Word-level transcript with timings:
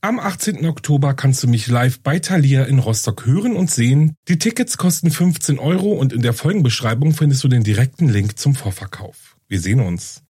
Am 0.00 0.20
18. 0.20 0.64
Oktober 0.64 1.12
kannst 1.14 1.42
du 1.42 1.48
mich 1.48 1.66
live 1.66 1.98
bei 1.98 2.20
Thalia 2.20 2.62
in 2.62 2.78
Rostock 2.78 3.26
hören 3.26 3.56
und 3.56 3.68
sehen. 3.68 4.14
Die 4.28 4.38
Tickets 4.38 4.76
kosten 4.76 5.10
15 5.10 5.58
Euro 5.58 5.90
und 5.90 6.12
in 6.12 6.22
der 6.22 6.34
Folgenbeschreibung 6.34 7.14
findest 7.14 7.42
du 7.42 7.48
den 7.48 7.64
direkten 7.64 8.08
Link 8.08 8.38
zum 8.38 8.54
Vorverkauf. 8.54 9.36
Wir 9.48 9.58
sehen 9.58 9.80
uns. 9.80 10.22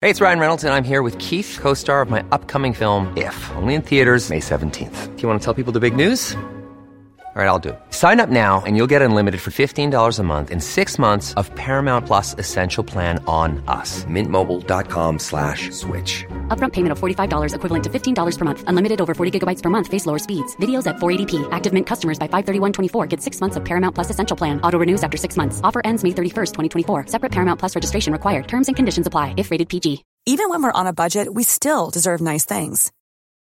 Hey, 0.00 0.10
it's 0.10 0.20
Ryan 0.20 0.38
Reynolds 0.38 0.64
and 0.64 0.72
I'm 0.72 0.84
here 0.84 1.02
with 1.02 1.18
Keith, 1.18 1.58
co-star 1.60 2.02
of 2.02 2.08
my 2.08 2.22
upcoming 2.30 2.72
film 2.72 3.12
If, 3.16 3.34
only 3.56 3.74
in 3.74 3.82
theaters 3.82 4.30
May 4.30 4.38
17th. 4.38 5.16
Do 5.16 5.22
you 5.22 5.28
want 5.28 5.40
to 5.40 5.44
tell 5.44 5.54
people 5.54 5.72
the 5.72 5.80
big 5.80 5.96
news? 5.96 6.36
All 7.36 7.42
right, 7.42 7.48
I'll 7.48 7.58
do. 7.58 7.76
Sign 7.90 8.20
up 8.20 8.28
now 8.28 8.62
and 8.64 8.76
you'll 8.76 8.86
get 8.86 9.02
unlimited 9.02 9.40
for 9.40 9.50
$15 9.50 10.18
a 10.18 10.22
month 10.22 10.52
in 10.52 10.60
six 10.60 11.00
months 11.00 11.34
of 11.34 11.52
Paramount 11.56 12.06
Plus 12.06 12.36
Essential 12.38 12.84
Plan 12.84 13.18
on 13.26 13.60
us. 13.66 14.04
Mintmobile.com 14.04 15.18
slash 15.18 15.72
switch. 15.72 16.24
Upfront 16.46 16.74
payment 16.74 16.92
of 16.92 17.00
$45 17.00 17.56
equivalent 17.56 17.84
to 17.84 17.90
$15 17.90 18.38
per 18.38 18.44
month. 18.44 18.62
Unlimited 18.68 19.00
over 19.00 19.14
40 19.14 19.36
gigabytes 19.36 19.60
per 19.60 19.70
month. 19.70 19.88
Face 19.88 20.06
lower 20.06 20.20
speeds. 20.20 20.54
Videos 20.58 20.86
at 20.86 20.98
480p. 20.98 21.48
Active 21.50 21.72
Mint 21.72 21.88
customers 21.88 22.20
by 22.20 22.28
531.24 22.28 23.08
get 23.08 23.20
six 23.20 23.40
months 23.40 23.56
of 23.56 23.64
Paramount 23.64 23.96
Plus 23.96 24.10
Essential 24.10 24.36
Plan. 24.36 24.60
Auto 24.60 24.78
renews 24.78 25.02
after 25.02 25.16
six 25.16 25.36
months. 25.36 25.60
Offer 25.64 25.82
ends 25.84 26.04
May 26.04 26.10
31st, 26.10 26.52
2024. 26.54 27.08
Separate 27.08 27.32
Paramount 27.32 27.58
Plus 27.58 27.74
registration 27.74 28.12
required. 28.12 28.46
Terms 28.46 28.68
and 28.68 28.76
conditions 28.76 29.08
apply 29.08 29.34
if 29.36 29.50
rated 29.50 29.68
PG. 29.68 30.04
Even 30.26 30.48
when 30.48 30.62
we're 30.62 30.80
on 30.80 30.86
a 30.86 30.92
budget, 30.92 31.34
we 31.34 31.42
still 31.42 31.90
deserve 31.90 32.20
nice 32.20 32.44
things. 32.44 32.92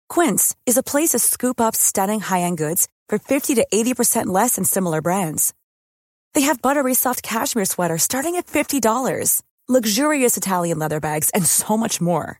Quince 0.07 0.55
is 0.65 0.77
a 0.77 0.83
place 0.83 1.09
to 1.09 1.19
scoop 1.19 1.59
up 1.59 1.75
stunning 1.75 2.21
high-end 2.21 2.57
goods 2.57 2.87
for 3.09 3.19
50 3.19 3.55
to 3.55 3.67
80% 3.73 4.27
less 4.27 4.55
than 4.55 4.63
similar 4.63 5.01
brands. 5.01 5.53
They 6.33 6.41
have 6.41 6.61
buttery 6.61 6.93
soft 6.93 7.21
cashmere 7.23 7.65
sweaters 7.65 8.03
starting 8.03 8.35
at 8.37 8.47
$50, 8.47 9.41
luxurious 9.67 10.37
Italian 10.37 10.79
leather 10.79 10.99
bags, 10.99 11.29
and 11.31 11.45
so 11.45 11.75
much 11.75 11.99
more. 11.99 12.39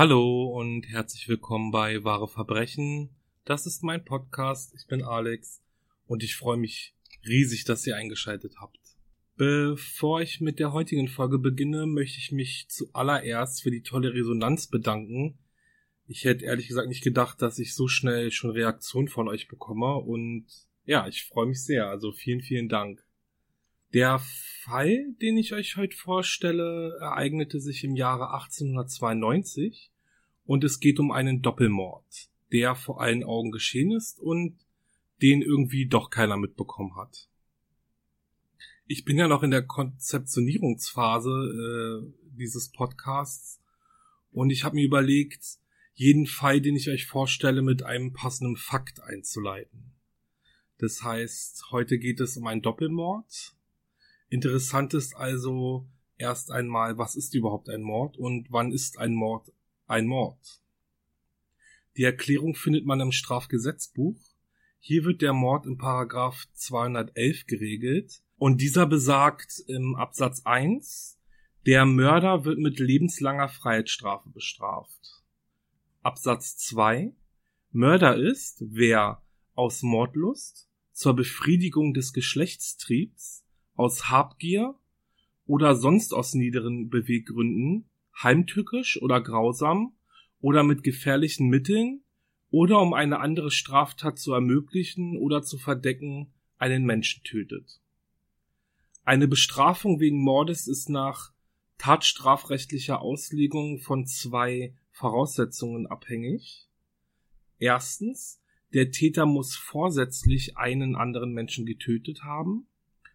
Hallo 0.00 0.44
und 0.44 0.86
herzlich 0.86 1.28
willkommen 1.28 1.72
bei 1.72 2.04
Wahre 2.04 2.28
Verbrechen. 2.28 3.10
Das 3.44 3.66
ist 3.66 3.82
mein 3.82 4.04
Podcast. 4.04 4.72
Ich 4.76 4.86
bin 4.86 5.02
Alex 5.02 5.60
und 6.06 6.22
ich 6.22 6.36
freue 6.36 6.56
mich 6.56 6.94
riesig, 7.26 7.64
dass 7.64 7.84
ihr 7.84 7.96
eingeschaltet 7.96 8.54
habt. 8.60 8.78
Bevor 9.34 10.20
ich 10.20 10.40
mit 10.40 10.60
der 10.60 10.72
heutigen 10.72 11.08
Folge 11.08 11.40
beginne, 11.40 11.86
möchte 11.86 12.18
ich 12.18 12.30
mich 12.30 12.66
zuallererst 12.68 13.60
für 13.60 13.72
die 13.72 13.82
tolle 13.82 14.14
Resonanz 14.14 14.68
bedanken. 14.68 15.36
Ich 16.06 16.22
hätte 16.22 16.44
ehrlich 16.44 16.68
gesagt 16.68 16.86
nicht 16.86 17.02
gedacht, 17.02 17.42
dass 17.42 17.58
ich 17.58 17.74
so 17.74 17.88
schnell 17.88 18.30
schon 18.30 18.52
Reaktion 18.52 19.08
von 19.08 19.26
euch 19.26 19.48
bekomme 19.48 19.96
und 19.96 20.46
ja, 20.84 21.08
ich 21.08 21.24
freue 21.24 21.46
mich 21.46 21.64
sehr. 21.64 21.88
Also 21.88 22.12
vielen, 22.12 22.40
vielen 22.40 22.68
Dank. 22.68 23.04
Der 23.94 24.20
Fall, 24.62 25.14
den 25.22 25.38
ich 25.38 25.54
euch 25.54 25.76
heute 25.76 25.96
vorstelle, 25.96 26.96
ereignete 27.00 27.58
sich 27.58 27.82
im 27.84 27.96
Jahre 27.96 28.32
1892 28.34 29.90
und 30.48 30.64
es 30.64 30.80
geht 30.80 30.98
um 30.98 31.12
einen 31.12 31.42
Doppelmord, 31.42 32.30
der 32.50 32.74
vor 32.74 33.00
allen 33.02 33.22
Augen 33.22 33.50
geschehen 33.52 33.92
ist 33.92 34.18
und 34.18 34.58
den 35.20 35.42
irgendwie 35.42 35.86
doch 35.86 36.08
keiner 36.08 36.38
mitbekommen 36.38 36.96
hat. 36.96 37.28
Ich 38.86 39.04
bin 39.04 39.18
ja 39.18 39.28
noch 39.28 39.42
in 39.42 39.50
der 39.50 39.62
Konzeptionierungsphase 39.62 41.30
äh, 41.30 42.12
dieses 42.38 42.70
Podcasts 42.70 43.60
und 44.32 44.48
ich 44.48 44.64
habe 44.64 44.76
mir 44.76 44.86
überlegt, 44.86 45.58
jeden 45.92 46.26
Fall, 46.26 46.62
den 46.62 46.76
ich 46.76 46.88
euch 46.88 47.06
vorstelle, 47.06 47.60
mit 47.60 47.82
einem 47.82 48.14
passenden 48.14 48.56
Fakt 48.56 49.02
einzuleiten. 49.02 49.92
Das 50.78 51.02
heißt, 51.02 51.72
heute 51.72 51.98
geht 51.98 52.20
es 52.20 52.38
um 52.38 52.46
einen 52.46 52.62
Doppelmord, 52.62 53.54
Interessant 54.30 54.92
ist 54.92 55.16
also 55.16 55.86
erst 56.18 56.50
einmal, 56.50 56.98
was 56.98 57.16
ist 57.16 57.34
überhaupt 57.34 57.70
ein 57.70 57.82
Mord 57.82 58.18
und 58.18 58.50
wann 58.50 58.72
ist 58.72 58.98
ein 58.98 59.14
Mord 59.14 59.52
ein 59.88 60.06
Mord? 60.06 60.62
Die 61.96 62.04
Erklärung 62.04 62.54
findet 62.54 62.86
man 62.86 63.00
im 63.00 63.10
Strafgesetzbuch. 63.10 64.20
Hier 64.78 65.04
wird 65.04 65.20
der 65.20 65.32
Mord 65.32 65.66
im 65.66 65.76
Paragraph 65.76 66.46
211 66.52 67.46
geregelt 67.46 68.22
und 68.36 68.60
dieser 68.60 68.86
besagt 68.86 69.64
im 69.66 69.96
Absatz 69.96 70.42
1, 70.44 71.18
der 71.66 71.84
Mörder 71.84 72.44
wird 72.44 72.58
mit 72.58 72.78
lebenslanger 72.78 73.48
Freiheitsstrafe 73.48 74.30
bestraft. 74.30 75.22
Absatz 76.02 76.56
2, 76.58 77.12
Mörder 77.72 78.16
ist, 78.16 78.62
wer 78.64 79.22
aus 79.54 79.82
Mordlust 79.82 80.68
zur 80.92 81.14
Befriedigung 81.14 81.92
des 81.94 82.12
Geschlechtstriebs 82.12 83.44
aus 83.74 84.08
Habgier 84.08 84.76
oder 85.46 85.74
sonst 85.74 86.14
aus 86.14 86.34
niederen 86.34 86.88
Beweggründen, 86.88 87.90
heimtückisch 88.22 89.00
oder 89.00 89.20
grausam 89.20 89.96
oder 90.40 90.62
mit 90.62 90.82
gefährlichen 90.82 91.48
Mitteln 91.48 92.02
oder 92.50 92.80
um 92.80 92.94
eine 92.94 93.20
andere 93.20 93.50
Straftat 93.50 94.18
zu 94.18 94.32
ermöglichen 94.32 95.16
oder 95.16 95.42
zu 95.42 95.58
verdecken, 95.58 96.32
einen 96.56 96.84
Menschen 96.84 97.22
tötet. 97.22 97.80
Eine 99.04 99.28
Bestrafung 99.28 100.00
wegen 100.00 100.20
Mordes 100.20 100.66
ist 100.66 100.88
nach 100.88 101.32
tatstrafrechtlicher 101.78 103.00
Auslegung 103.00 103.78
von 103.78 104.06
zwei 104.06 104.74
Voraussetzungen 104.90 105.86
abhängig. 105.86 106.68
Erstens, 107.58 108.40
der 108.74 108.90
Täter 108.90 109.26
muss 109.26 109.56
vorsätzlich 109.56 110.56
einen 110.56 110.96
anderen 110.96 111.32
Menschen 111.32 111.64
getötet 111.64 112.24
haben. 112.24 112.66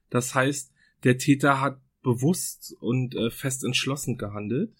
Das 0.09 0.33
heißt, 0.33 0.71
der 1.03 1.17
Täter 1.17 1.59
hat 1.59 1.81
bewusst 2.01 2.75
und 2.79 3.15
äh, 3.15 3.29
fest 3.29 3.63
entschlossen 3.63 4.17
gehandelt 4.17 4.73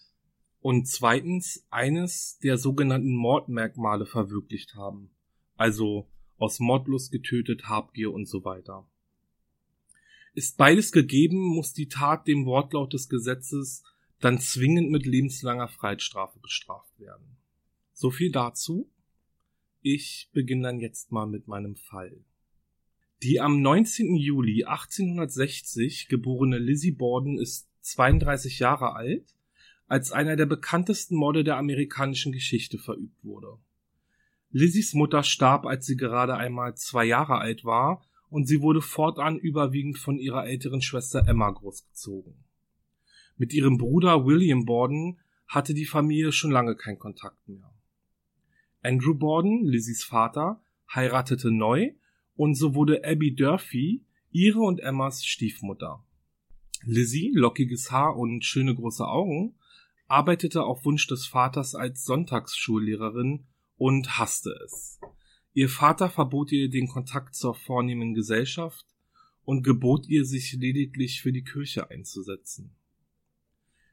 und 0.63 0.88
zweitens 0.88 1.68
eines 1.69 2.40
der 2.41 2.57
sogenannten 2.57 3.13
Mordmerkmale 3.13 4.06
verwirklicht 4.06 4.75
haben. 4.75 5.12
Also 5.57 6.07
aus 6.38 6.62
Mordlust 6.62 7.12
getötet, 7.12 7.68
Habgier 7.68 8.13
und 8.13 8.29
so 8.29 8.46
weiter. 8.46 8.88
Ist 10.34 10.57
beides 10.57 10.94
gegeben, 10.94 11.38
muss 11.38 11.74
die 11.74 11.90
Tat 11.90 12.28
dem 12.28 12.46
Wortlaut 12.46 12.94
des 12.94 13.09
Gesetzes 13.09 13.84
dann 14.22 14.40
zwingend 14.40 14.90
mit 14.90 15.06
lebenslanger 15.06 15.68
Freiheitsstrafe 15.68 16.40
bestraft 16.40 16.97
werden. 16.97 17.35
So 17.91 18.09
viel 18.09 18.31
dazu. 18.31 18.90
Ich 19.81 20.30
beginne 20.31 20.63
dann 20.63 20.80
jetzt 20.80 21.12
mal 21.12 21.28
mit 21.28 21.45
meinem 21.45 21.75
Fall. 21.75 22.24
Die 23.22 23.41
am 23.41 23.62
19. 23.62 24.16
Juli 24.16 24.63
1860 24.63 26.07
geborene 26.07 26.57
Lizzie 26.57 26.91
Borden 26.94 27.38
ist 27.38 27.68
32 27.81 28.59
Jahre 28.59 28.95
alt, 28.95 29.35
als 29.93 30.11
einer 30.11 30.35
der 30.35 30.47
bekanntesten 30.47 31.15
Morde 31.15 31.43
der 31.43 31.55
amerikanischen 31.55 32.31
Geschichte 32.31 32.79
verübt 32.79 33.23
wurde. 33.23 33.59
Lizzies 34.49 34.95
Mutter 34.95 35.21
starb, 35.21 35.67
als 35.67 35.85
sie 35.85 35.95
gerade 35.95 36.35
einmal 36.35 36.73
zwei 36.73 37.05
Jahre 37.05 37.37
alt 37.37 37.63
war, 37.63 38.03
und 38.27 38.47
sie 38.47 38.61
wurde 38.61 38.81
fortan 38.81 39.38
überwiegend 39.38 40.00
von 40.00 40.18
ihrer 40.18 40.47
älteren 40.47 40.81
Schwester 40.81 41.27
Emma 41.27 41.51
großgezogen. 41.51 42.33
Mit 43.38 43.53
ihrem 43.53 43.77
Bruder 43.77 44.25
William 44.25 44.65
Borden 44.65 45.19
hatte 45.45 45.75
die 45.75 45.85
Familie 45.85 46.31
schon 46.31 46.50
lange 46.50 46.75
keinen 46.75 46.97
Kontakt 46.97 47.47
mehr. 47.47 47.71
Andrew 48.81 49.13
Borden, 49.13 49.63
Lizzies 49.63 50.03
Vater, 50.03 50.59
heiratete 50.91 51.51
neu 51.51 51.91
und 52.35 52.56
so 52.56 52.73
wurde 52.73 53.03
Abby 53.06 53.35
Durfee 53.35 54.01
ihre 54.31 54.62
und 54.62 54.79
Emmas 54.79 55.23
Stiefmutter. 55.23 56.03
Lizzie, 56.81 57.31
lockiges 57.35 57.91
Haar 57.91 58.18
und 58.18 58.44
schöne 58.44 58.73
große 58.73 59.06
Augen, 59.06 59.53
arbeitete 60.07 60.63
auf 60.63 60.85
Wunsch 60.85 61.07
des 61.07 61.25
Vaters 61.25 61.75
als 61.75 62.05
Sonntagsschullehrerin 62.05 63.45
und 63.77 64.17
hasste 64.17 64.51
es. 64.65 65.00
Ihr 65.53 65.69
Vater 65.69 66.09
verbot 66.09 66.51
ihr 66.51 66.69
den 66.69 66.88
Kontakt 66.88 67.35
zur 67.35 67.53
vornehmen 67.53 68.13
Gesellschaft 68.13 68.85
und 69.44 69.63
gebot 69.63 70.07
ihr, 70.07 70.25
sich 70.25 70.53
lediglich 70.53 71.21
für 71.21 71.31
die 71.31 71.44
Kirche 71.44 71.89
einzusetzen. 71.89 72.75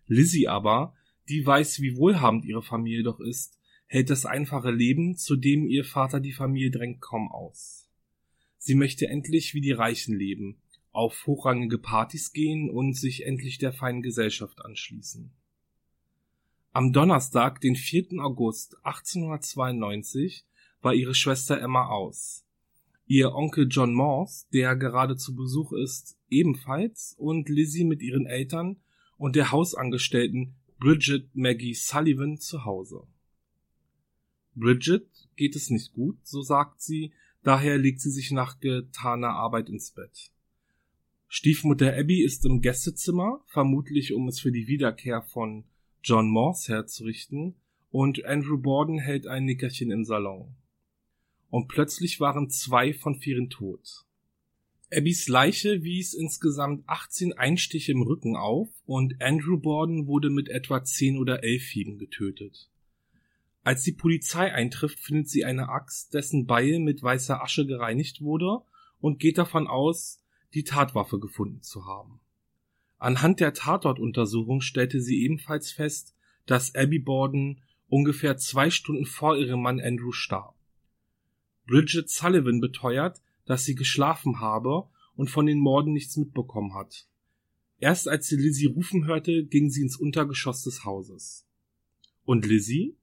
Lizzie 0.06 0.48
aber, 0.48 0.94
die 1.28 1.44
weiß, 1.44 1.80
wie 1.80 1.96
wohlhabend 1.96 2.44
ihre 2.44 2.62
Familie 2.62 3.02
doch 3.02 3.20
ist, 3.20 3.58
hält 3.86 4.10
das 4.10 4.24
einfache 4.24 4.70
Leben, 4.70 5.16
zu 5.16 5.36
dem 5.36 5.66
ihr 5.66 5.84
Vater 5.84 6.20
die 6.20 6.32
Familie 6.32 6.70
drängt, 6.70 7.00
kaum 7.00 7.30
aus. 7.30 7.88
Sie 8.56 8.74
möchte 8.74 9.08
endlich 9.08 9.54
wie 9.54 9.60
die 9.60 9.72
Reichen 9.72 10.16
leben, 10.16 10.60
auf 10.92 11.26
hochrangige 11.26 11.78
Partys 11.78 12.32
gehen 12.32 12.70
und 12.70 12.94
sich 12.94 13.24
endlich 13.26 13.58
der 13.58 13.72
feinen 13.72 14.02
Gesellschaft 14.02 14.64
anschließen. 14.64 15.32
Am 16.72 16.92
Donnerstag, 16.92 17.60
den 17.60 17.74
4. 17.74 18.20
August 18.20 18.76
1892, 18.84 20.44
war 20.82 20.94
ihre 20.94 21.16
Schwester 21.16 21.60
Emma 21.60 21.88
aus. 21.88 22.44
Ihr 23.06 23.34
Onkel 23.34 23.66
John 23.68 23.92
Morse, 23.92 24.46
der 24.52 24.76
gerade 24.76 25.16
zu 25.16 25.34
Besuch 25.34 25.72
ist, 25.72 26.16
ebenfalls 26.28 27.16
und 27.18 27.48
Lizzie 27.48 27.82
mit 27.82 28.02
ihren 28.02 28.24
Eltern 28.24 28.76
und 29.18 29.34
der 29.34 29.50
Hausangestellten 29.50 30.54
Bridget 30.78 31.34
Maggie 31.34 31.74
Sullivan 31.74 32.38
zu 32.38 32.64
Hause. 32.64 33.02
Bridget 34.54 35.08
geht 35.34 35.56
es 35.56 35.70
nicht 35.70 35.92
gut, 35.92 36.18
so 36.22 36.40
sagt 36.40 36.82
sie, 36.82 37.12
daher 37.42 37.78
legt 37.78 38.00
sie 38.00 38.12
sich 38.12 38.30
nach 38.30 38.60
getaner 38.60 39.30
Arbeit 39.30 39.68
ins 39.70 39.90
Bett. 39.90 40.30
Stiefmutter 41.26 41.96
Abby 41.96 42.22
ist 42.22 42.46
im 42.46 42.60
Gästezimmer, 42.60 43.42
vermutlich 43.46 44.12
um 44.12 44.28
es 44.28 44.38
für 44.38 44.52
die 44.52 44.68
Wiederkehr 44.68 45.22
von 45.22 45.64
John 46.02 46.28
Morse 46.28 46.72
herzurichten, 46.72 47.56
und 47.90 48.24
Andrew 48.24 48.56
Borden 48.56 48.98
hält 48.98 49.26
ein 49.26 49.44
Nickerchen 49.44 49.90
im 49.90 50.04
Salon. 50.04 50.54
Und 51.50 51.68
plötzlich 51.68 52.20
waren 52.20 52.48
zwei 52.48 52.94
von 52.94 53.16
vieren 53.16 53.50
tot. 53.50 54.06
Abbys 54.92 55.28
Leiche 55.28 55.82
wies 55.82 56.14
insgesamt 56.14 56.88
18 56.88 57.32
Einstiche 57.34 57.92
im 57.92 58.02
Rücken 58.02 58.36
auf 58.36 58.68
und 58.86 59.20
Andrew 59.20 59.58
Borden 59.58 60.06
wurde 60.06 60.30
mit 60.30 60.48
etwa 60.48 60.82
10 60.82 61.18
oder 61.18 61.44
11 61.44 61.62
Hieben 61.64 61.98
getötet. 61.98 62.70
Als 63.62 63.82
die 63.82 63.92
Polizei 63.92 64.52
eintrifft, 64.52 64.98
findet 64.98 65.28
sie 65.28 65.44
eine 65.44 65.68
Axt, 65.68 66.14
dessen 66.14 66.46
Beil 66.46 66.78
mit 66.78 67.02
weißer 67.02 67.42
Asche 67.42 67.66
gereinigt 67.66 68.22
wurde 68.22 68.62
und 69.00 69.18
geht 69.18 69.38
davon 69.38 69.66
aus, 69.66 70.24
die 70.54 70.64
Tatwaffe 70.64 71.20
gefunden 71.20 71.62
zu 71.62 71.86
haben. 71.86 72.19
Anhand 73.00 73.40
der 73.40 73.54
Tatortuntersuchung 73.54 74.60
stellte 74.60 75.00
sie 75.00 75.24
ebenfalls 75.24 75.72
fest, 75.72 76.14
dass 76.44 76.74
Abby 76.74 76.98
Borden 76.98 77.62
ungefähr 77.88 78.36
zwei 78.36 78.68
Stunden 78.68 79.06
vor 79.06 79.38
ihrem 79.38 79.62
Mann 79.62 79.80
Andrew 79.80 80.12
starb. 80.12 80.54
Bridget 81.66 82.10
Sullivan 82.10 82.60
beteuert, 82.60 83.22
dass 83.46 83.64
sie 83.64 83.74
geschlafen 83.74 84.40
habe 84.40 84.86
und 85.16 85.30
von 85.30 85.46
den 85.46 85.58
Morden 85.58 85.94
nichts 85.94 86.18
mitbekommen 86.18 86.74
hat. 86.74 87.08
Erst 87.78 88.06
als 88.06 88.26
sie 88.28 88.36
Lizzie 88.36 88.66
rufen 88.66 89.06
hörte, 89.06 89.46
ging 89.46 89.70
sie 89.70 89.80
ins 89.80 89.96
Untergeschoss 89.96 90.62
des 90.64 90.84
Hauses. 90.84 91.46
Und 92.26 92.44
Lizzie? 92.44 92.98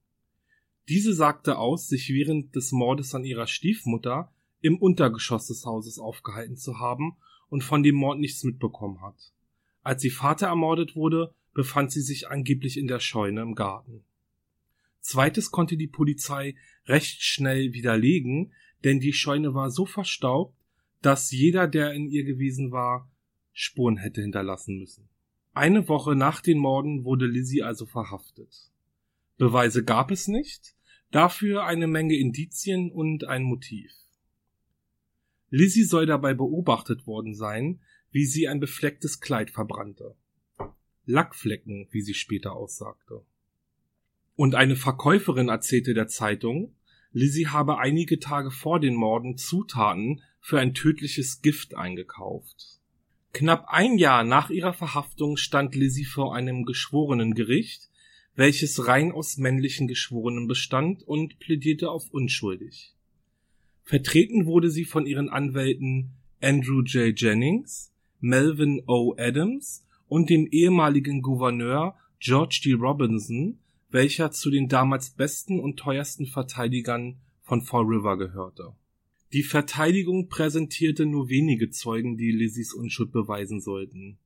Diese 0.89 1.15
sagte 1.15 1.57
aus, 1.57 1.87
sich 1.87 2.09
während 2.09 2.55
des 2.55 2.71
Mordes 2.71 3.15
an 3.15 3.25
ihrer 3.25 3.47
Stiefmutter 3.47 4.31
im 4.61 4.77
Untergeschoss 4.77 5.47
des 5.47 5.65
Hauses 5.65 5.97
aufgehalten 5.97 6.55
zu 6.55 6.77
haben 6.77 7.17
und 7.49 7.63
von 7.63 7.81
dem 7.81 7.95
Mord 7.95 8.19
nichts 8.19 8.43
mitbekommen 8.43 9.01
hat. 9.01 9.33
Als 9.87 10.03
ihr 10.03 10.11
Vater 10.11 10.47
ermordet 10.47 10.97
wurde, 10.97 11.33
befand 11.53 11.93
sie 11.93 12.01
sich 12.01 12.27
angeblich 12.27 12.75
in 12.77 12.87
der 12.87 12.99
Scheune 12.99 13.39
im 13.39 13.55
Garten. 13.55 14.03
Zweites 14.99 15.49
konnte 15.49 15.77
die 15.77 15.87
Polizei 15.87 16.55
recht 16.87 17.21
schnell 17.23 17.71
widerlegen, 17.71 18.51
denn 18.83 18.99
die 18.99 19.13
Scheune 19.13 19.53
war 19.53 19.71
so 19.71 19.85
verstaubt, 19.85 20.53
dass 21.01 21.31
jeder, 21.31 21.69
der 21.69 21.93
in 21.93 22.05
ihr 22.05 22.25
gewesen 22.25 22.73
war, 22.73 23.09
Spuren 23.53 23.95
hätte 23.95 24.19
hinterlassen 24.21 24.77
müssen. 24.77 25.07
Eine 25.53 25.87
Woche 25.87 26.17
nach 26.17 26.41
den 26.41 26.57
Morden 26.57 27.05
wurde 27.05 27.25
Lizzie 27.25 27.63
also 27.63 27.85
verhaftet. 27.85 28.69
Beweise 29.37 29.85
gab 29.85 30.11
es 30.11 30.27
nicht, 30.27 30.75
dafür 31.11 31.63
eine 31.63 31.87
Menge 31.87 32.17
Indizien 32.17 32.91
und 32.91 33.23
ein 33.23 33.43
Motiv. 33.43 33.93
Lizzie 35.49 35.85
soll 35.85 36.05
dabei 36.05 36.33
beobachtet 36.33 37.07
worden 37.07 37.35
sein, 37.35 37.79
wie 38.17 38.25
sie 38.25 38.47
ein 38.47 38.59
beflecktes 38.59 39.19
Kleid 39.19 39.51
verbrannte. 39.51 40.15
Lackflecken, 41.05 41.87
wie 41.91 42.01
sie 42.01 42.15
später 42.15 42.55
aussagte. 42.55 43.21
Und 44.35 44.55
eine 44.55 44.75
Verkäuferin 44.75 45.49
erzählte 45.49 45.93
der 45.93 46.07
Zeitung, 46.07 46.73
Lizzie 47.11 47.45
habe 47.45 47.77
einige 47.77 48.17
Tage 48.17 48.49
vor 48.49 48.79
den 48.79 48.95
Morden 48.95 49.37
Zutaten 49.37 50.23
für 50.39 50.59
ein 50.59 50.73
tödliches 50.73 51.43
Gift 51.43 51.75
eingekauft. 51.75 52.79
Knapp 53.33 53.65
ein 53.67 53.99
Jahr 53.99 54.23
nach 54.23 54.49
ihrer 54.49 54.73
Verhaftung 54.73 55.37
stand 55.37 55.75
Lizzie 55.75 56.05
vor 56.05 56.33
einem 56.33 56.65
Geschworenengericht, 56.65 57.87
welches 58.33 58.87
rein 58.87 59.11
aus 59.11 59.37
männlichen 59.37 59.87
Geschworenen 59.87 60.47
bestand 60.47 61.03
und 61.03 61.37
plädierte 61.37 61.91
auf 61.91 62.09
unschuldig. 62.09 62.95
Vertreten 63.83 64.47
wurde 64.47 64.71
sie 64.71 64.85
von 64.85 65.05
ihren 65.05 65.29
Anwälten 65.29 66.13
Andrew 66.41 66.81
J. 66.81 67.13
Jennings, 67.15 67.93
Melvin 68.19 68.81
O. 68.87 69.15
Adams 69.17 69.85
und 70.07 70.29
dem 70.29 70.47
ehemaligen 70.47 71.21
Gouverneur 71.21 71.95
George 72.19 72.61
D. 72.63 72.73
Robinson, 72.73 73.59
welcher 73.89 74.31
zu 74.31 74.49
den 74.49 74.67
damals 74.67 75.11
besten 75.11 75.59
und 75.59 75.77
teuersten 75.77 76.25
Verteidigern 76.25 77.17
von 77.43 77.61
Fall 77.61 77.83
River 77.83 78.17
gehörte. 78.17 78.73
Die 79.33 79.43
Verteidigung 79.43 80.29
präsentierte 80.29 81.05
nur 81.05 81.29
wenige 81.29 81.69
Zeugen, 81.69 82.17
die 82.17 82.31
Lizzies 82.31 82.73
Unschuld 82.73 83.11
beweisen 83.11 83.59
sollten. 83.59 84.17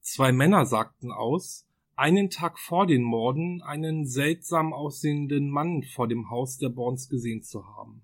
Zwei 0.00 0.32
Männer 0.32 0.66
sagten 0.66 1.10
aus, 1.10 1.66
einen 1.96 2.30
Tag 2.30 2.58
vor 2.58 2.86
den 2.86 3.02
Morden 3.02 3.62
einen 3.62 4.06
seltsam 4.06 4.72
aussehenden 4.72 5.50
Mann 5.50 5.82
vor 5.82 6.08
dem 6.08 6.30
Haus 6.30 6.58
der 6.58 6.68
Borns 6.68 7.08
gesehen 7.08 7.42
zu 7.42 7.66
haben. 7.66 8.02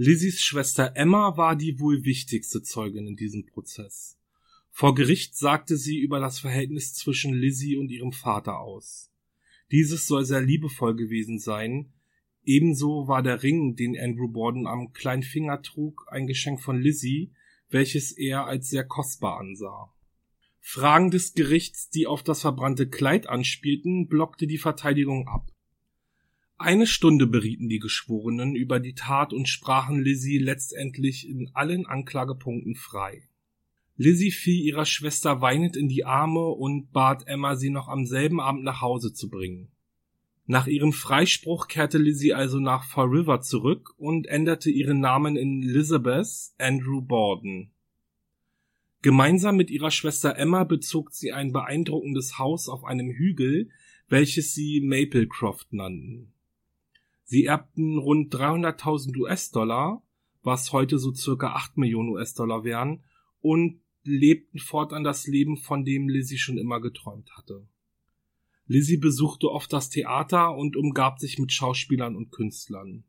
Lizzies 0.00 0.40
Schwester 0.40 0.92
Emma 0.94 1.36
war 1.36 1.56
die 1.56 1.80
wohl 1.80 2.04
wichtigste 2.04 2.62
Zeugin 2.62 3.08
in 3.08 3.16
diesem 3.16 3.46
Prozess. 3.46 4.16
Vor 4.70 4.94
Gericht 4.94 5.36
sagte 5.36 5.76
sie 5.76 5.98
über 5.98 6.20
das 6.20 6.38
Verhältnis 6.38 6.94
zwischen 6.94 7.34
Lizzie 7.34 7.76
und 7.76 7.90
ihrem 7.90 8.12
Vater 8.12 8.60
aus. 8.60 9.10
Dieses 9.72 10.06
soll 10.06 10.24
sehr 10.24 10.40
liebevoll 10.40 10.94
gewesen 10.94 11.40
sein. 11.40 11.92
Ebenso 12.44 13.08
war 13.08 13.24
der 13.24 13.42
Ring, 13.42 13.74
den 13.74 13.98
Andrew 13.98 14.28
Borden 14.28 14.68
am 14.68 14.92
kleinen 14.92 15.24
Finger 15.24 15.62
trug, 15.62 16.06
ein 16.12 16.28
Geschenk 16.28 16.60
von 16.60 16.80
Lizzie, 16.80 17.32
welches 17.68 18.12
er 18.12 18.46
als 18.46 18.70
sehr 18.70 18.84
kostbar 18.84 19.40
ansah. 19.40 19.92
Fragen 20.60 21.10
des 21.10 21.32
Gerichts, 21.32 21.90
die 21.90 22.06
auf 22.06 22.22
das 22.22 22.42
verbrannte 22.42 22.88
Kleid 22.88 23.28
anspielten, 23.28 24.06
blockte 24.06 24.46
die 24.46 24.58
Verteidigung 24.58 25.26
ab. 25.26 25.50
Eine 26.60 26.88
Stunde 26.88 27.28
berieten 27.28 27.68
die 27.68 27.78
Geschworenen 27.78 28.56
über 28.56 28.80
die 28.80 28.94
Tat 28.94 29.32
und 29.32 29.48
sprachen 29.48 30.00
Lizzie 30.02 30.38
letztendlich 30.38 31.28
in 31.28 31.50
allen 31.54 31.86
Anklagepunkten 31.86 32.74
frei. 32.74 33.28
Lizzie 33.96 34.32
fiel 34.32 34.64
ihrer 34.64 34.84
Schwester 34.84 35.40
weinend 35.40 35.76
in 35.76 35.88
die 35.88 36.04
Arme 36.04 36.48
und 36.48 36.90
bat 36.92 37.28
Emma, 37.28 37.54
sie 37.54 37.70
noch 37.70 37.86
am 37.86 38.06
selben 38.06 38.40
Abend 38.40 38.64
nach 38.64 38.80
Hause 38.80 39.12
zu 39.12 39.30
bringen. 39.30 39.68
Nach 40.46 40.66
ihrem 40.66 40.92
Freispruch 40.92 41.68
kehrte 41.68 41.98
Lizzie 41.98 42.34
also 42.34 42.58
nach 42.58 42.82
Fall 42.82 43.06
River 43.06 43.40
zurück 43.40 43.94
und 43.96 44.26
änderte 44.26 44.70
ihren 44.70 44.98
Namen 44.98 45.36
in 45.36 45.62
Elizabeth 45.62 46.26
Andrew 46.58 47.02
Borden. 47.02 47.70
Gemeinsam 49.02 49.56
mit 49.56 49.70
ihrer 49.70 49.92
Schwester 49.92 50.36
Emma 50.36 50.64
bezog 50.64 51.12
sie 51.12 51.32
ein 51.32 51.52
beeindruckendes 51.52 52.36
Haus 52.36 52.68
auf 52.68 52.84
einem 52.84 53.10
Hügel, 53.10 53.70
welches 54.08 54.54
sie 54.54 54.80
Maplecroft 54.80 55.72
nannten. 55.72 56.32
Sie 57.30 57.44
erbten 57.44 57.98
rund 57.98 58.34
300.000 58.34 59.14
US-Dollar, 59.18 60.02
was 60.42 60.72
heute 60.72 60.98
so 60.98 61.12
circa 61.12 61.48
8 61.48 61.76
Millionen 61.76 62.08
US-Dollar 62.08 62.64
wären, 62.64 63.04
und 63.42 63.82
lebten 64.02 64.58
fortan 64.58 65.04
das 65.04 65.26
Leben, 65.26 65.58
von 65.58 65.84
dem 65.84 66.08
Lizzie 66.08 66.38
schon 66.38 66.56
immer 66.56 66.80
geträumt 66.80 67.30
hatte. 67.36 67.68
Lizzie 68.64 68.96
besuchte 68.96 69.50
oft 69.50 69.70
das 69.74 69.90
Theater 69.90 70.56
und 70.56 70.74
umgab 70.74 71.18
sich 71.18 71.38
mit 71.38 71.52
Schauspielern 71.52 72.16
und 72.16 72.30
Künstlern. 72.30 73.04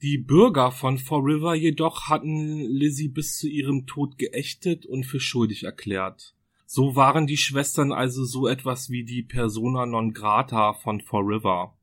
Die 0.00 0.16
Bürger 0.16 0.70
von 0.72 0.96
Fall 0.96 1.20
River 1.20 1.54
jedoch 1.54 2.08
hatten 2.08 2.58
Lizzie 2.58 3.08
bis 3.08 3.36
zu 3.36 3.48
ihrem 3.48 3.86
Tod 3.86 4.16
geächtet 4.16 4.86
und 4.86 5.04
für 5.04 5.20
schuldig 5.20 5.64
erklärt. 5.64 6.34
So 6.64 6.96
waren 6.96 7.26
die 7.26 7.36
Schwestern 7.36 7.92
also 7.92 8.24
so 8.24 8.48
etwas 8.48 8.88
wie 8.88 9.04
die 9.04 9.22
Persona 9.22 9.84
non 9.84 10.14
grata 10.14 10.72
von 10.72 11.02
Fall 11.02 11.24
River. 11.24 11.76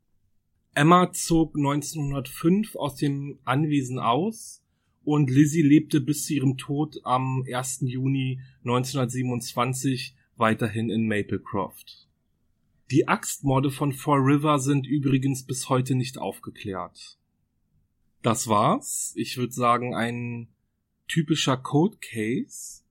Emma 0.80 1.12
zog 1.12 1.58
1905 1.58 2.78
aus 2.78 2.96
dem 2.96 3.38
Anwesen 3.44 4.00
aus 4.00 4.64
und 5.04 5.30
Lizzie 5.30 5.62
lebte 5.62 6.00
bis 6.00 6.26
zu 6.26 6.36
ihrem 6.36 6.58
Tod 6.58 7.02
am 7.04 7.44
1. 7.46 7.82
Juni 7.82 8.40
1927 8.60 10.16
weiterhin 10.38 10.90
in 10.90 11.06
Maplecroft. 11.06 12.08
Die 12.92 13.10
Axtmorde 13.10 13.72
von 13.72 13.92
Fall 13.92 14.20
River 14.20 14.58
sind 14.60 14.88
übrigens 14.88 15.46
bis 15.46 15.68
heute 15.68 15.96
nicht 15.96 16.18
aufgeklärt. 16.18 17.18
Das 18.22 18.48
war's. 18.48 19.12
Ich 19.18 19.36
würde 19.36 19.52
sagen, 19.52 19.96
ein 19.96 20.48
typischer 21.10 21.58
Code 21.58 21.98
Case. 22.00 22.86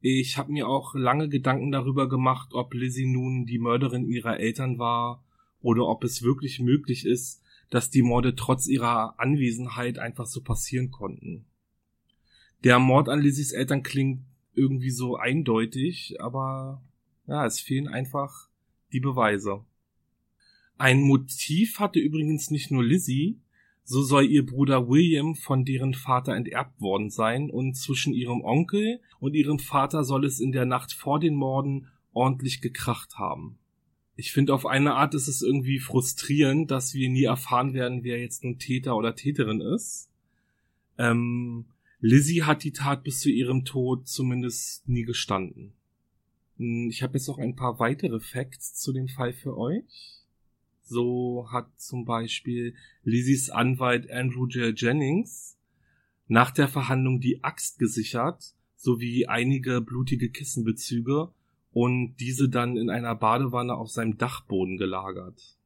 Ich 0.00 0.38
habe 0.38 0.50
mir 0.50 0.66
auch 0.66 0.96
lange 0.96 1.28
Gedanken 1.28 1.70
darüber 1.70 2.08
gemacht, 2.08 2.48
ob 2.52 2.74
Lizzie 2.74 3.06
nun 3.06 3.46
die 3.46 3.60
Mörderin 3.60 4.08
ihrer 4.08 4.40
Eltern 4.40 4.80
war 4.80 5.22
oder 5.62 5.86
ob 5.86 6.04
es 6.04 6.22
wirklich 6.22 6.60
möglich 6.60 7.06
ist, 7.06 7.42
dass 7.70 7.90
die 7.90 8.02
Morde 8.02 8.34
trotz 8.34 8.66
ihrer 8.66 9.18
Anwesenheit 9.18 9.98
einfach 9.98 10.26
so 10.26 10.42
passieren 10.42 10.90
konnten. 10.90 11.46
Der 12.64 12.78
Mord 12.78 13.08
an 13.08 13.20
Lizzies 13.20 13.52
Eltern 13.52 13.82
klingt 13.82 14.20
irgendwie 14.54 14.90
so 14.90 15.16
eindeutig, 15.16 16.20
aber 16.20 16.82
ja, 17.26 17.46
es 17.46 17.60
fehlen 17.60 17.88
einfach 17.88 18.48
die 18.92 19.00
Beweise. 19.00 19.64
Ein 20.76 21.00
Motiv 21.00 21.78
hatte 21.78 21.98
übrigens 21.98 22.50
nicht 22.50 22.70
nur 22.70 22.84
Lizzie, 22.84 23.40
so 23.84 24.02
soll 24.02 24.26
ihr 24.26 24.46
Bruder 24.46 24.88
William 24.88 25.34
von 25.34 25.64
deren 25.64 25.94
Vater 25.94 26.34
enterbt 26.34 26.80
worden 26.80 27.10
sein 27.10 27.50
und 27.50 27.74
zwischen 27.74 28.12
ihrem 28.12 28.42
Onkel 28.42 29.00
und 29.18 29.34
ihrem 29.34 29.58
Vater 29.58 30.04
soll 30.04 30.24
es 30.24 30.40
in 30.40 30.52
der 30.52 30.66
Nacht 30.66 30.92
vor 30.92 31.18
den 31.18 31.34
Morden 31.34 31.88
ordentlich 32.12 32.60
gekracht 32.60 33.16
haben. 33.16 33.58
Ich 34.22 34.30
finde, 34.30 34.54
auf 34.54 34.66
eine 34.66 34.94
Art 34.94 35.16
ist 35.16 35.26
es 35.26 35.42
irgendwie 35.42 35.80
frustrierend, 35.80 36.70
dass 36.70 36.94
wir 36.94 37.08
nie 37.08 37.24
erfahren 37.24 37.74
werden, 37.74 38.04
wer 38.04 38.20
jetzt 38.20 38.44
nun 38.44 38.56
Täter 38.56 38.96
oder 38.96 39.16
Täterin 39.16 39.60
ist. 39.60 40.10
Ähm, 40.96 41.64
Lizzie 41.98 42.44
hat 42.44 42.62
die 42.62 42.70
Tat 42.70 43.02
bis 43.02 43.18
zu 43.18 43.30
ihrem 43.30 43.64
Tod 43.64 44.06
zumindest 44.06 44.88
nie 44.88 45.02
gestanden. 45.02 45.72
Hm, 46.58 46.88
ich 46.88 47.02
habe 47.02 47.14
jetzt 47.14 47.26
noch 47.26 47.38
ein 47.38 47.56
paar 47.56 47.80
weitere 47.80 48.20
Facts 48.20 48.74
zu 48.74 48.92
dem 48.92 49.08
Fall 49.08 49.32
für 49.32 49.58
euch. 49.58 50.22
So 50.82 51.48
hat 51.50 51.68
zum 51.80 52.04
Beispiel 52.04 52.76
Lizzies 53.02 53.50
Anwalt 53.50 54.08
Andrew 54.08 54.46
J. 54.46 54.80
Jennings 54.80 55.58
nach 56.28 56.52
der 56.52 56.68
Verhandlung 56.68 57.20
die 57.20 57.42
Axt 57.42 57.80
gesichert, 57.80 58.54
sowie 58.76 59.26
einige 59.26 59.80
blutige 59.80 60.30
Kissenbezüge 60.30 61.32
und 61.72 62.16
diese 62.16 62.48
dann 62.48 62.76
in 62.76 62.90
einer 62.90 63.14
Badewanne 63.14 63.74
auf 63.74 63.90
seinem 63.90 64.18
Dachboden 64.18 64.76
gelagert. 64.76 65.56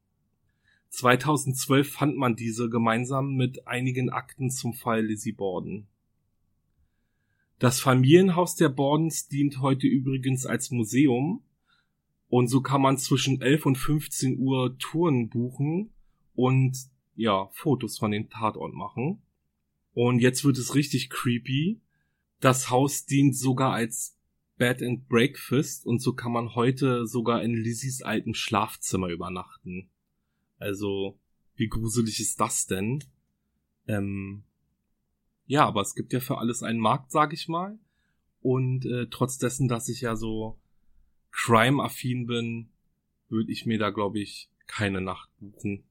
2012 0.89 1.91
fand 1.91 2.17
man 2.17 2.35
diese 2.35 2.69
gemeinsam 2.69 3.35
mit 3.35 3.67
einigen 3.67 4.09
Akten 4.09 4.49
zum 4.49 4.73
Fall 4.73 5.05
Lizzie 5.05 5.33
Borden. 5.33 5.87
Das 7.59 7.79
Familienhaus 7.79 8.55
der 8.55 8.69
Bordens 8.69 9.27
dient 9.27 9.61
heute 9.61 9.87
übrigens 9.87 10.45
als 10.45 10.71
Museum 10.71 11.43
und 12.29 12.47
so 12.47 12.61
kann 12.61 12.81
man 12.81 12.97
zwischen 12.97 13.41
11 13.41 13.65
und 13.65 13.77
15 13.77 14.39
Uhr 14.39 14.77
Touren 14.77 15.29
buchen 15.29 15.91
und 16.35 16.77
ja, 17.15 17.47
Fotos 17.51 17.97
von 17.97 18.11
dem 18.11 18.29
Tatort 18.29 18.73
machen. 18.73 19.21
Und 19.93 20.19
jetzt 20.19 20.45
wird 20.45 20.57
es 20.57 20.75
richtig 20.75 21.09
creepy. 21.09 21.81
Das 22.39 22.69
Haus 22.69 23.05
dient 23.05 23.35
sogar 23.35 23.73
als 23.73 24.16
Bed 24.57 24.81
and 24.81 25.07
Breakfast 25.07 25.85
und 25.85 26.01
so 26.01 26.13
kann 26.13 26.31
man 26.31 26.55
heute 26.55 27.05
sogar 27.05 27.43
in 27.43 27.53
Lizzies 27.53 28.01
altem 28.01 28.33
Schlafzimmer 28.33 29.09
übernachten. 29.09 29.89
Also, 30.57 31.19
wie 31.55 31.67
gruselig 31.67 32.19
ist 32.19 32.39
das 32.39 32.65
denn? 32.65 33.03
Ähm, 33.87 34.43
ja, 35.45 35.65
aber 35.65 35.81
es 35.81 35.95
gibt 35.95 36.11
ja 36.13 36.19
für 36.19 36.39
alles 36.39 36.63
einen 36.63 36.79
Markt, 36.79 37.11
sag 37.11 37.33
ich 37.33 37.47
mal. 37.47 37.77
Und 38.41 38.85
äh, 38.85 39.07
trotz 39.09 39.37
dessen, 39.37 39.67
dass 39.67 39.89
ich 39.89 40.01
ja 40.01 40.15
so 40.15 40.59
crime-affin 41.31 42.25
bin, 42.25 42.69
würde 43.29 43.51
ich 43.51 43.65
mir 43.65 43.77
da, 43.77 43.91
glaube 43.91 44.19
ich, 44.19 44.49
keine 44.67 45.01
Nacht 45.01 45.29
buchen. 45.39 45.83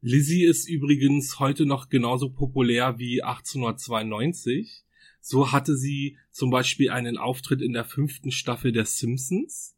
Lizzie 0.00 0.44
ist 0.44 0.68
übrigens 0.68 1.40
heute 1.40 1.66
noch 1.66 1.88
genauso 1.88 2.30
populär 2.30 2.98
wie 2.98 3.22
1892. 3.22 4.84
So 5.20 5.52
hatte 5.52 5.76
sie 5.76 6.16
zum 6.30 6.50
Beispiel 6.50 6.90
einen 6.90 7.18
Auftritt 7.18 7.60
in 7.60 7.72
der 7.72 7.84
fünften 7.84 8.30
Staffel 8.30 8.72
der 8.72 8.84
Simpsons. 8.84 9.76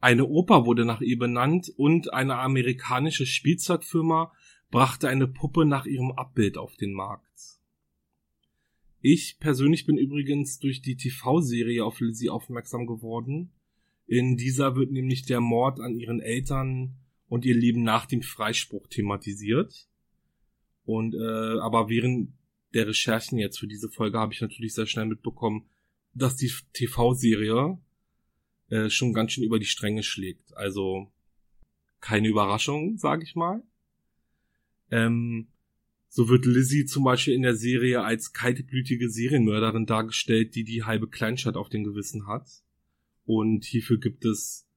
Eine 0.00 0.26
Oper 0.26 0.66
wurde 0.66 0.84
nach 0.84 1.00
ihr 1.00 1.18
benannt 1.18 1.72
und 1.76 2.12
eine 2.12 2.36
amerikanische 2.36 3.26
Spielzeugfirma 3.26 4.32
brachte 4.70 5.08
eine 5.08 5.28
Puppe 5.28 5.64
nach 5.64 5.86
ihrem 5.86 6.12
Abbild 6.12 6.58
auf 6.58 6.76
den 6.76 6.92
Markt. 6.92 7.24
Ich 9.00 9.38
persönlich 9.38 9.84
bin 9.84 9.98
übrigens 9.98 10.58
durch 10.58 10.80
die 10.80 10.96
TV-Serie 10.96 11.84
auf 11.84 12.00
Lizzie 12.00 12.30
aufmerksam 12.30 12.86
geworden. 12.86 13.52
In 14.06 14.36
dieser 14.36 14.76
wird 14.76 14.90
nämlich 14.92 15.26
der 15.26 15.40
Mord 15.40 15.78
an 15.78 15.94
ihren 15.94 16.20
Eltern 16.20 16.96
und 17.28 17.44
ihr 17.44 17.54
Leben 17.54 17.82
nach 17.82 18.06
dem 18.06 18.22
Freispruch 18.22 18.86
thematisiert. 18.88 19.88
Und 20.84 21.14
äh, 21.14 21.58
aber 21.60 21.88
während 21.88 22.32
der 22.74 22.86
Recherchen 22.88 23.38
jetzt 23.38 23.58
für 23.58 23.66
diese 23.66 23.88
Folge 23.88 24.18
habe 24.18 24.32
ich 24.32 24.40
natürlich 24.40 24.74
sehr 24.74 24.86
schnell 24.86 25.06
mitbekommen, 25.06 25.66
dass 26.12 26.36
die 26.36 26.52
TV-Serie 26.72 27.78
äh, 28.68 28.90
schon 28.90 29.14
ganz 29.14 29.32
schön 29.32 29.44
über 29.44 29.58
die 29.58 29.66
Stränge 29.66 30.02
schlägt. 30.02 30.56
Also 30.56 31.12
keine 32.00 32.28
Überraschung, 32.28 32.98
sage 32.98 33.22
ich 33.22 33.34
mal. 33.34 33.62
Ähm, 34.90 35.48
so 36.08 36.28
wird 36.28 36.46
Lizzie 36.46 36.84
zum 36.84 37.04
Beispiel 37.04 37.34
in 37.34 37.42
der 37.42 37.56
Serie 37.56 38.02
als 38.02 38.32
kaltblütige 38.32 39.10
Serienmörderin 39.10 39.86
dargestellt, 39.86 40.54
die 40.54 40.64
die 40.64 40.84
halbe 40.84 41.08
Kleinstadt 41.08 41.56
auf 41.56 41.68
dem 41.68 41.82
Gewissen 41.82 42.26
hat. 42.26 42.48
Und 43.24 43.64
hierfür 43.64 43.98
gibt 43.98 44.24
es 44.24 44.68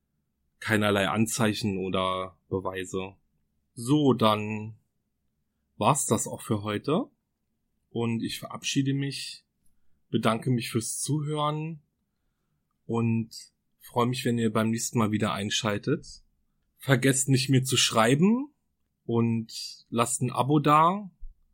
keinerlei 0.60 1.10
Anzeichen 1.10 1.78
oder 1.78 2.38
Beweise. 2.50 3.16
So, 3.76 4.14
dann 4.14 4.78
war's 5.76 6.08
das 6.08 6.28
auch 6.28 6.42
für 6.42 6.64
heute. 6.64 7.10
Und 7.98 8.22
ich 8.22 8.38
verabschiede 8.38 8.94
mich, 8.94 9.44
bedanke 10.12 10.52
mich 10.52 10.70
fürs 10.70 11.00
Zuhören 11.00 11.82
und 12.86 13.36
freue 13.80 14.06
mich, 14.06 14.24
wenn 14.24 14.38
ihr 14.38 14.54
beim 14.54 14.70
nächsten 14.70 15.00
Mal 15.00 15.12
wieder 15.12 15.34
einschaltet. 15.34 16.06
Vergesst 16.78 17.28
nicht 17.28 17.50
mir 17.50 17.64
zu 17.64 17.76
schreiben 17.76 18.54
und 19.06 19.52
lasst 19.90 20.22
ein 20.22 20.32
Abo 20.32 20.60
da 20.60 21.10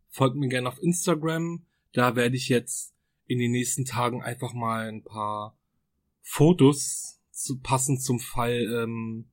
Folgt 0.09 0.35
mir 0.35 0.49
gerne 0.49 0.67
auf 0.67 0.83
Instagram. 0.83 1.65
Da 1.93 2.15
werde 2.15 2.35
ich 2.35 2.49
jetzt 2.49 2.93
in 3.25 3.39
den 3.39 3.51
nächsten 3.51 3.85
Tagen 3.85 4.21
einfach 4.21 4.53
mal 4.53 4.89
ein 4.89 5.03
paar 5.03 5.57
Fotos 6.21 7.21
zu, 7.31 7.59
passend 7.61 8.03
zum 8.03 8.19
Fall 8.19 8.83
ähm, 8.83 9.31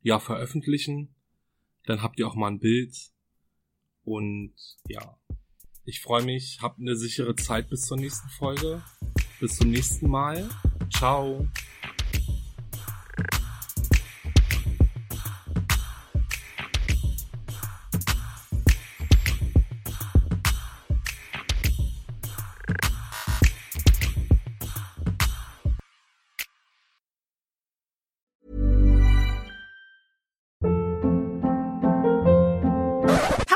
ja 0.00 0.20
veröffentlichen. 0.20 1.14
Dann 1.84 2.02
habt 2.02 2.20
ihr 2.20 2.28
auch 2.28 2.36
mal 2.36 2.52
ein 2.52 2.60
Bild. 2.60 3.12
Und 4.04 4.54
ja, 4.88 5.18
ich 5.84 6.00
freue 6.00 6.22
mich. 6.22 6.58
Habt 6.62 6.78
eine 6.78 6.96
sichere 6.96 7.34
Zeit 7.36 7.68
bis 7.68 7.82
zur 7.82 7.96
nächsten 7.96 8.28
Folge. 8.28 8.82
Bis 9.40 9.56
zum 9.56 9.70
nächsten 9.70 10.08
Mal. 10.08 10.48
Ciao. 10.90 11.46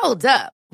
Hold 0.02 0.25
up. 0.25 0.56